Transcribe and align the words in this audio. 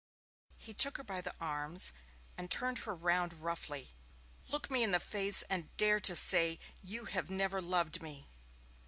He 0.57 0.73
took 0.73 0.97
her 0.97 1.03
by 1.03 1.21
the 1.21 1.35
arms 1.39 1.91
and 2.35 2.49
turned 2.49 2.79
her 2.79 2.95
round 2.95 3.33
roughly. 3.33 3.93
'Look 4.47 4.71
me 4.71 4.81
in 4.81 4.89
the 4.89 4.99
face 4.99 5.43
and 5.43 5.77
dare 5.77 5.99
to 5.99 6.15
say 6.15 6.57
you 6.81 7.05
have 7.05 7.29
never 7.29 7.61
loved 7.61 8.01
me.' 8.01 8.27